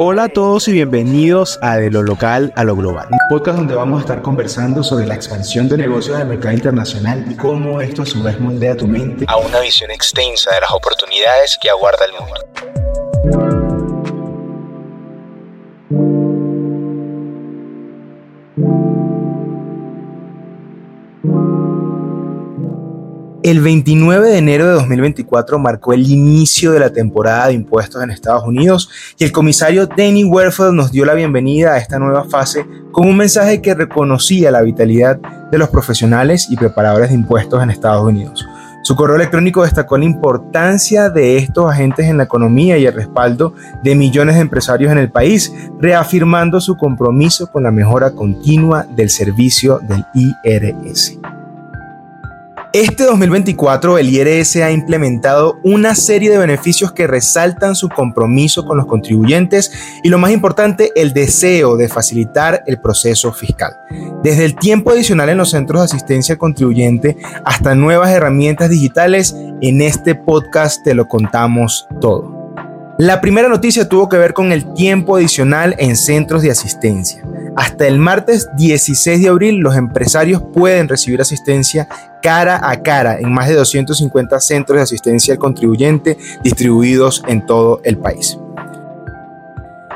Hola 0.00 0.22
a 0.22 0.28
todos 0.28 0.68
y 0.68 0.72
bienvenidos 0.72 1.58
a 1.60 1.76
De 1.76 1.90
lo 1.90 2.04
local 2.04 2.52
a 2.54 2.62
lo 2.62 2.76
global, 2.76 3.08
un 3.10 3.18
podcast 3.28 3.58
donde 3.58 3.74
vamos 3.74 3.98
a 3.98 4.02
estar 4.02 4.22
conversando 4.22 4.84
sobre 4.84 5.06
la 5.06 5.16
expansión 5.16 5.68
de 5.68 5.76
negocios 5.76 6.16
del 6.18 6.28
mercado 6.28 6.54
internacional 6.54 7.24
y 7.28 7.34
cómo 7.34 7.80
esto 7.80 8.02
a 8.02 8.06
su 8.06 8.22
vez 8.22 8.38
moldea 8.38 8.76
tu 8.76 8.86
mente 8.86 9.24
a 9.26 9.36
una 9.38 9.58
visión 9.58 9.90
extensa 9.90 10.54
de 10.54 10.60
las 10.60 10.70
oportunidades 10.70 11.58
que 11.60 11.68
aguarda 11.68 12.04
el 12.04 12.12
mundo. 12.12 12.57
El 23.48 23.62
29 23.62 24.28
de 24.28 24.36
enero 24.36 24.66
de 24.66 24.72
2024 24.72 25.58
marcó 25.58 25.94
el 25.94 26.06
inicio 26.06 26.72
de 26.72 26.80
la 26.80 26.92
temporada 26.92 27.46
de 27.46 27.54
impuestos 27.54 28.02
en 28.02 28.10
Estados 28.10 28.44
Unidos 28.44 28.90
y 29.16 29.24
el 29.24 29.32
comisario 29.32 29.86
Danny 29.86 30.22
Werfeld 30.22 30.74
nos 30.74 30.92
dio 30.92 31.06
la 31.06 31.14
bienvenida 31.14 31.72
a 31.72 31.78
esta 31.78 31.98
nueva 31.98 32.24
fase 32.24 32.66
con 32.92 33.08
un 33.08 33.16
mensaje 33.16 33.62
que 33.62 33.72
reconocía 33.72 34.50
la 34.50 34.60
vitalidad 34.60 35.18
de 35.50 35.56
los 35.56 35.70
profesionales 35.70 36.48
y 36.50 36.56
preparadores 36.56 37.08
de 37.08 37.14
impuestos 37.14 37.62
en 37.62 37.70
Estados 37.70 38.04
Unidos. 38.04 38.46
Su 38.82 38.94
correo 38.94 39.16
electrónico 39.16 39.62
destacó 39.62 39.96
la 39.96 40.04
importancia 40.04 41.08
de 41.08 41.38
estos 41.38 41.72
agentes 41.72 42.04
en 42.04 42.18
la 42.18 42.24
economía 42.24 42.76
y 42.76 42.84
el 42.84 42.92
respaldo 42.92 43.54
de 43.82 43.94
millones 43.94 44.34
de 44.34 44.42
empresarios 44.42 44.92
en 44.92 44.98
el 44.98 45.10
país, 45.10 45.50
reafirmando 45.80 46.60
su 46.60 46.76
compromiso 46.76 47.50
con 47.50 47.62
la 47.62 47.70
mejora 47.70 48.10
continua 48.10 48.86
del 48.94 49.08
servicio 49.08 49.80
del 49.88 50.04
IRS. 50.12 51.18
Este 52.74 53.04
2024 53.04 53.96
el 53.96 54.10
IRS 54.10 54.56
ha 54.56 54.70
implementado 54.70 55.58
una 55.64 55.94
serie 55.94 56.28
de 56.28 56.36
beneficios 56.36 56.92
que 56.92 57.06
resaltan 57.06 57.74
su 57.74 57.88
compromiso 57.88 58.66
con 58.66 58.76
los 58.76 58.86
contribuyentes 58.86 59.72
y 60.02 60.10
lo 60.10 60.18
más 60.18 60.32
importante, 60.32 60.92
el 60.94 61.14
deseo 61.14 61.78
de 61.78 61.88
facilitar 61.88 62.62
el 62.66 62.78
proceso 62.78 63.32
fiscal. 63.32 63.72
Desde 64.22 64.44
el 64.44 64.54
tiempo 64.54 64.90
adicional 64.90 65.30
en 65.30 65.38
los 65.38 65.50
centros 65.50 65.80
de 65.80 65.86
asistencia 65.86 66.36
contribuyente 66.36 67.16
hasta 67.42 67.74
nuevas 67.74 68.10
herramientas 68.10 68.68
digitales, 68.68 69.34
en 69.62 69.80
este 69.80 70.14
podcast 70.14 70.84
te 70.84 70.92
lo 70.92 71.08
contamos 71.08 71.88
todo. 72.02 72.37
La 73.00 73.20
primera 73.20 73.48
noticia 73.48 73.88
tuvo 73.88 74.08
que 74.08 74.16
ver 74.16 74.34
con 74.34 74.50
el 74.50 74.74
tiempo 74.74 75.14
adicional 75.14 75.76
en 75.78 75.94
centros 75.94 76.42
de 76.42 76.50
asistencia. 76.50 77.22
Hasta 77.54 77.86
el 77.86 77.96
martes 77.96 78.48
16 78.56 79.22
de 79.22 79.28
abril 79.28 79.58
los 79.58 79.76
empresarios 79.76 80.42
pueden 80.52 80.88
recibir 80.88 81.20
asistencia 81.20 81.86
cara 82.22 82.68
a 82.68 82.82
cara 82.82 83.20
en 83.20 83.32
más 83.32 83.46
de 83.46 83.54
250 83.54 84.40
centros 84.40 84.78
de 84.78 84.82
asistencia 84.82 85.34
al 85.34 85.38
contribuyente 85.38 86.18
distribuidos 86.42 87.22
en 87.28 87.46
todo 87.46 87.80
el 87.84 87.98
país. 87.98 88.36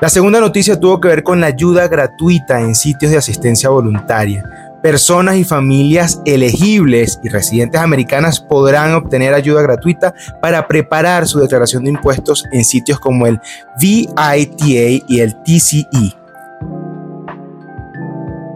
La 0.00 0.08
segunda 0.08 0.38
noticia 0.38 0.78
tuvo 0.78 1.00
que 1.00 1.08
ver 1.08 1.24
con 1.24 1.40
la 1.40 1.48
ayuda 1.48 1.88
gratuita 1.88 2.60
en 2.60 2.76
sitios 2.76 3.10
de 3.10 3.18
asistencia 3.18 3.68
voluntaria 3.68 4.44
personas 4.82 5.36
y 5.36 5.44
familias 5.44 6.20
elegibles 6.26 7.20
y 7.22 7.28
residentes 7.28 7.80
americanas 7.80 8.40
podrán 8.40 8.94
obtener 8.94 9.32
ayuda 9.32 9.62
gratuita 9.62 10.14
para 10.40 10.66
preparar 10.66 11.26
su 11.26 11.38
declaración 11.38 11.84
de 11.84 11.90
impuestos 11.90 12.44
en 12.52 12.64
sitios 12.64 12.98
como 12.98 13.26
el 13.26 13.40
VITA 13.80 14.36
y 14.36 15.20
el 15.20 15.34
TCE. 15.42 16.16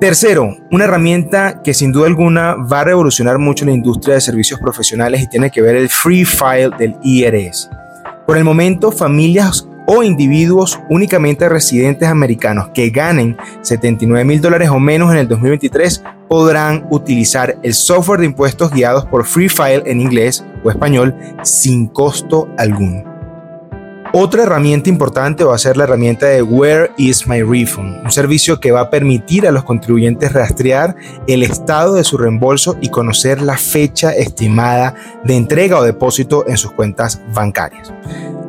Tercero, 0.00 0.54
una 0.70 0.84
herramienta 0.84 1.62
que 1.62 1.72
sin 1.72 1.90
duda 1.90 2.06
alguna 2.06 2.54
va 2.54 2.80
a 2.80 2.84
revolucionar 2.84 3.38
mucho 3.38 3.64
la 3.64 3.72
industria 3.72 4.16
de 4.16 4.20
servicios 4.20 4.60
profesionales 4.60 5.22
y 5.22 5.28
tiene 5.28 5.50
que 5.50 5.62
ver 5.62 5.74
el 5.74 5.88
Free 5.88 6.24
File 6.24 6.70
del 6.78 6.96
IRS. 7.02 7.70
Por 8.26 8.36
el 8.36 8.44
momento, 8.44 8.92
familias 8.92 9.66
o 9.86 10.02
individuos 10.02 10.78
únicamente 10.90 11.48
residentes 11.48 12.08
americanos 12.08 12.68
que 12.74 12.90
ganen 12.90 13.36
79 13.62 14.24
mil 14.24 14.40
dólares 14.40 14.68
o 14.68 14.78
menos 14.78 15.12
en 15.12 15.18
el 15.18 15.28
2023 15.28 16.02
podrán 16.28 16.86
utilizar 16.90 17.58
el 17.62 17.74
software 17.74 18.20
de 18.20 18.26
impuestos 18.26 18.70
guiados 18.72 19.06
por 19.06 19.24
Free 19.24 19.48
File 19.48 19.82
en 19.86 20.00
inglés 20.00 20.44
o 20.64 20.70
español 20.70 21.14
sin 21.42 21.86
costo 21.86 22.48
alguno. 22.58 23.16
Otra 24.12 24.44
herramienta 24.44 24.88
importante 24.88 25.44
va 25.44 25.54
a 25.54 25.58
ser 25.58 25.76
la 25.76 25.84
herramienta 25.84 26.26
de 26.26 26.40
Where 26.40 26.90
is 26.96 27.26
my 27.26 27.42
refund, 27.42 28.02
un 28.02 28.10
servicio 28.10 28.60
que 28.60 28.70
va 28.70 28.80
a 28.80 28.90
permitir 28.90 29.46
a 29.46 29.50
los 29.50 29.64
contribuyentes 29.64 30.32
rastrear 30.32 30.96
el 31.26 31.42
estado 31.42 31.94
de 31.94 32.04
su 32.04 32.16
reembolso 32.16 32.78
y 32.80 32.88
conocer 32.88 33.42
la 33.42 33.58
fecha 33.58 34.12
estimada 34.12 34.94
de 35.24 35.36
entrega 35.36 35.78
o 35.78 35.82
depósito 35.82 36.48
en 36.48 36.56
sus 36.56 36.72
cuentas 36.72 37.20
bancarias. 37.34 37.92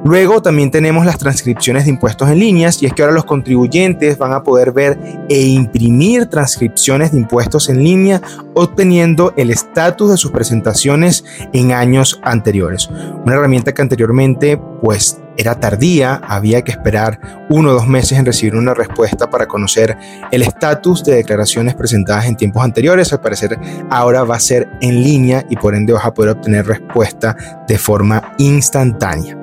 Luego 0.06 0.42
también 0.42 0.72
tenemos 0.72 1.06
las 1.06 1.18
transcripciones 1.18 1.86
de 1.86 1.90
impuestos 1.90 2.30
en 2.30 2.40
líneas 2.40 2.82
y 2.82 2.86
es 2.86 2.94
que 2.94 3.02
ahora 3.02 3.14
los 3.14 3.26
contribuyentes 3.26 4.18
van 4.18 4.34
a 4.34 4.44
poder 4.44 4.72
ver 4.72 4.98
e 5.28 5.42
imprimir 5.42 6.28
transcripciones 6.28 7.12
de 7.12 7.18
impuestos 7.18 7.70
en 7.70 7.84
línea 7.84 8.22
obteniendo 8.54 9.34
el 9.36 9.50
estatus 9.50 10.12
de 10.12 10.18
sus 10.18 10.32
presentaciones 10.32 11.26
en 11.52 11.74
años 11.74 12.20
anteriores. 12.24 12.90
Una 13.26 13.36
herramienta 13.36 13.74
que 13.74 13.82
anteriormente 13.82 14.58
pues 14.82 15.20
era 15.38 15.60
tardía, 15.60 16.16
había 16.28 16.64
que 16.64 16.72
esperar 16.72 17.20
uno 17.50 17.70
o 17.70 17.74
dos 17.74 17.88
meses 17.88 18.18
en 18.18 18.26
recibir 18.26 18.56
una 18.56 18.74
respuesta 18.74 19.30
para 19.30 19.48
conocer 19.48 19.96
el 20.32 20.42
estatus 20.42 21.04
de 21.04 21.16
declaraciones 21.16 21.76
presentadas 21.76 22.26
en 22.26 22.36
tiempos 22.36 22.64
anteriores. 22.64 23.14
Al 23.14 23.22
parecer 23.22 23.58
ahora 23.90 24.24
va 24.24 24.36
a 24.36 24.40
ser 24.40 24.68
en 24.82 25.04
línea 25.04 25.46
y 25.50 25.56
por 25.56 25.76
ende 25.76 25.94
vas 25.94 26.06
a 26.06 26.14
poder 26.14 26.32
obtener 26.32 26.66
respuesta 26.66 27.36
de 27.68 27.78
forma 27.78 28.34
instantánea. 28.40 29.37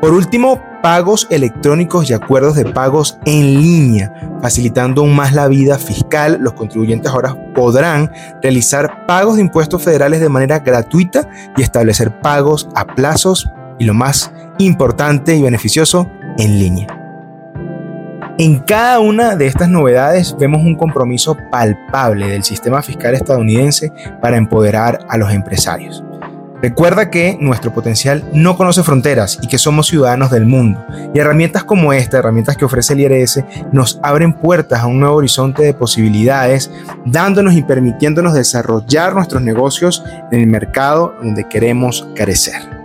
Por 0.00 0.12
último, 0.12 0.60
pagos 0.82 1.26
electrónicos 1.30 2.08
y 2.08 2.12
acuerdos 2.12 2.54
de 2.54 2.66
pagos 2.66 3.18
en 3.24 3.60
línea, 3.60 4.12
facilitando 4.42 5.00
aún 5.00 5.16
más 5.16 5.32
la 5.32 5.48
vida 5.48 5.78
fiscal. 5.78 6.38
Los 6.40 6.52
contribuyentes 6.52 7.10
ahora 7.10 7.34
podrán 7.54 8.12
realizar 8.42 9.06
pagos 9.06 9.36
de 9.36 9.40
impuestos 9.40 9.82
federales 9.82 10.20
de 10.20 10.28
manera 10.28 10.60
gratuita 10.60 11.28
y 11.56 11.62
establecer 11.62 12.20
pagos 12.20 12.68
a 12.74 12.84
plazos 12.84 13.50
y 13.78 13.84
lo 13.84 13.94
más 13.94 14.32
importante 14.58 15.34
y 15.34 15.42
beneficioso, 15.42 16.08
en 16.38 16.58
línea. 16.58 16.86
En 18.38 18.58
cada 18.58 19.00
una 19.00 19.34
de 19.34 19.46
estas 19.46 19.70
novedades 19.70 20.36
vemos 20.38 20.60
un 20.60 20.76
compromiso 20.76 21.38
palpable 21.50 22.28
del 22.28 22.44
sistema 22.44 22.82
fiscal 22.82 23.14
estadounidense 23.14 23.90
para 24.20 24.36
empoderar 24.36 24.98
a 25.08 25.16
los 25.16 25.32
empresarios. 25.32 26.05
Recuerda 26.62 27.10
que 27.10 27.36
nuestro 27.38 27.72
potencial 27.72 28.24
no 28.32 28.56
conoce 28.56 28.82
fronteras 28.82 29.38
y 29.42 29.48
que 29.48 29.58
somos 29.58 29.88
ciudadanos 29.88 30.30
del 30.30 30.46
mundo. 30.46 30.84
Y 31.14 31.18
herramientas 31.18 31.64
como 31.64 31.92
esta, 31.92 32.18
herramientas 32.18 32.56
que 32.56 32.64
ofrece 32.64 32.94
el 32.94 33.00
IRS, 33.00 33.44
nos 33.72 34.00
abren 34.02 34.32
puertas 34.32 34.80
a 34.80 34.86
un 34.86 34.98
nuevo 35.00 35.16
horizonte 35.16 35.62
de 35.62 35.74
posibilidades, 35.74 36.70
dándonos 37.04 37.54
y 37.54 37.62
permitiéndonos 37.62 38.32
desarrollar 38.32 39.14
nuestros 39.14 39.42
negocios 39.42 40.02
en 40.32 40.40
el 40.40 40.46
mercado 40.46 41.14
donde 41.22 41.46
queremos 41.46 42.08
crecer. 42.14 42.76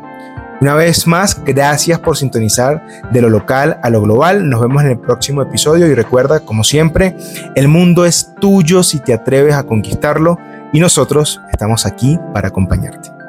Una 0.60 0.76
vez 0.76 1.08
más, 1.08 1.44
gracias 1.44 1.98
por 1.98 2.18
sintonizar 2.18 2.86
de 3.12 3.22
lo 3.22 3.30
local 3.30 3.80
a 3.82 3.90
lo 3.90 4.02
global. 4.02 4.48
Nos 4.48 4.62
vemos 4.62 4.84
en 4.84 4.92
el 4.92 5.00
próximo 5.00 5.42
episodio 5.42 5.88
y 5.88 5.96
recuerda, 5.96 6.42
como 6.42 6.64
siempre, 6.64 7.16
el 7.56 7.68
mundo 7.68 8.06
es 8.06 8.36
tuyo 8.40 8.84
si 8.84 9.00
te 9.00 9.14
atreves 9.14 9.56
a 9.56 9.64
conquistarlo 9.64 10.38
y 10.72 10.80
nosotros 10.80 11.42
estamos 11.52 11.88
aquí 11.88 12.20
para 12.32 12.50
acompañarte. 12.50 13.21